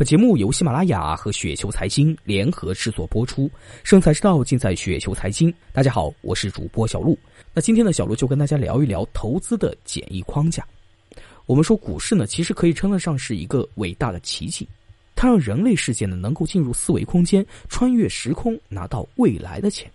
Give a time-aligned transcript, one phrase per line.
[0.00, 3.50] 本节目由喜马拉雅和雪球财经联合制作播出，
[3.84, 5.52] 生财之道尽在雪球财经。
[5.74, 7.18] 大家好，我是主播小璐。
[7.52, 10.66] 那今天的小璐就跟大家聊一聊投资的简易框架。
[11.44, 14.66] 我们说股市呢，其实可以称得上是一个伟大的奇迹，
[15.14, 19.92] 它让人类世界呢能够进入四维空间，穿越时空，拿到未来的钱。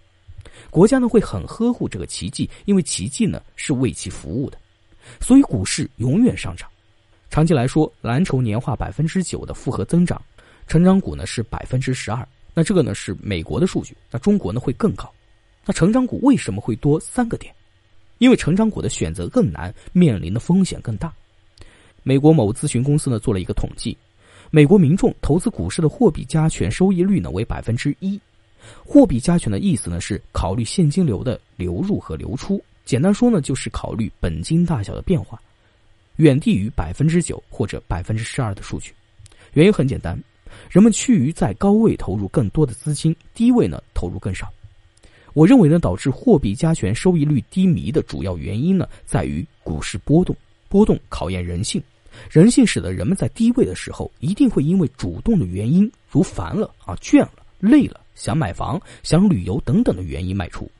[0.70, 4.58] 国家呢会很呵护这个奇迹，因为奇迹呢是为其服务的，
[5.20, 6.70] 所以股市永远上涨。
[7.36, 10.22] 长期来说，蓝筹年化百分之九的复合增长，
[10.68, 12.26] 成长股呢是百分之十二。
[12.54, 15.12] 那这个呢是美国的数据，那中国呢会更高。
[15.66, 17.54] 那成长股为什么会多三个点？
[18.20, 21.14] 因为成长股的选择更难，面临的风险更大。
[22.04, 23.98] 美国某咨询公司呢做了一个统计，
[24.50, 28.18] 美国民众投资股市的货币加权收益率呢为百分之一。
[28.86, 35.38] 货币加权的意思呢是考虑现金流的流入和流出，简单说呢就是考虑本金大小的变化。
[36.18, 38.94] 远低于百分之九或者百分之十二的数据，
[39.54, 40.18] 原因很简单，
[40.70, 44.52] 人们趋于在高位投入更多的资金，低位呢投入更少。
[45.34, 50.34] 我认为呢，导致货币加权收益率低迷的主要原因呢，在于股市波动，
[50.70, 51.84] 波动考验人性，
[52.32, 60.72] 人性使得人们在低位的时候，一定会因为主动的原因，如烦了啊、倦了、累了、想买房、想旅游等等的原因卖出。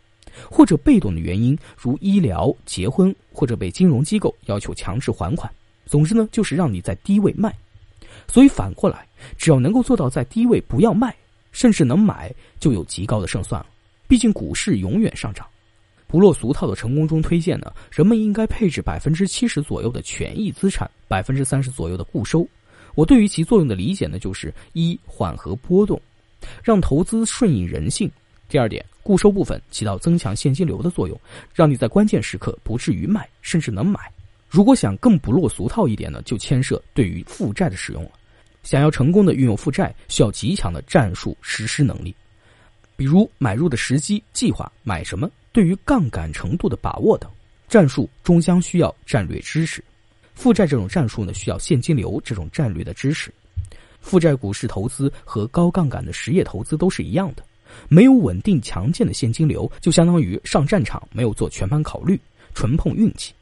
[0.50, 5.52] 或者被动的原因，如医疗、结婚，或者被金融机构要求强制还款。
[5.86, 7.56] 总之呢，就是让你在低位卖。
[8.28, 11.16] 所以反过来，只要能够做到在低位不要卖，
[11.52, 13.68] 甚至能买，就有极高的胜算了。
[14.08, 15.46] 毕竟股市永远上涨。
[16.08, 22.48] 不落俗套的成功中推荐呢，人们应该配置百分之七十左右的权益资产，百分之三十左右的固收。
[22.94, 26.00] 我对于其作用的理解呢，就是一缓和波动，
[26.64, 28.10] 让投资顺应人性。
[28.48, 31.16] 第二点，固收部分起到增强现金流的作用，
[31.54, 34.00] 让你在关键时刻不至于卖，甚至能买。
[34.50, 38.10] 如果想更不落俗套一点呢，就牵涉对于负债的使用了。
[38.64, 42.16] 想要成功的运用负债，需要极强的战术实施能力，
[42.96, 47.30] 比如买入的时机、计划、买什么、对于杠杆程度的把握等。
[47.70, 49.84] 战术终将需要战略支持，
[50.34, 53.32] 负债这种战术呢，需要现金流这种战略的支持。
[54.02, 57.44] 负债股市投资和高杠杆的实业投资都是一样的。
[57.88, 62.20] 没有稳定强健的现金流，就相当于上战场没有做全盘考虑，
[62.54, 63.34] 纯碰运气。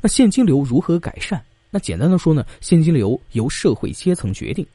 [0.00, 1.42] 那现金流如何改善？
[1.70, 4.66] 那简单的说呢，现金流由社会阶层决定，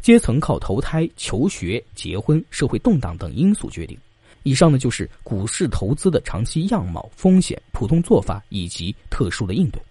[0.00, 3.96] 阶层靠投胎、求学、结婚、社会动荡等因素决定。
[4.42, 9.82] 以上呢就是股市投资的长期样貌、风险、普通做法以及特殊的应对。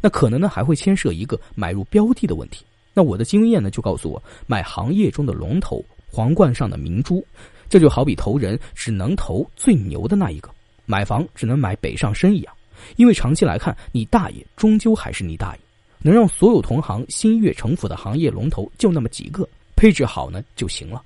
[0.00, 2.64] 那可能呢还会牵涉一个买入标的的问题。
[2.94, 7.24] 那我的经验呢就告诉我，买行业中的龙头、皇冠上的明珠。
[7.68, 10.50] 这就好比投人只能投最牛的那一个，
[10.86, 12.54] 买房只能买北上深一样，
[12.96, 15.60] 因为长期来看，你大爷终究还是你大爷。
[16.00, 21.02] 能让所有同行心悦诚服的行业龙头就那么几个，配置好呢就行了。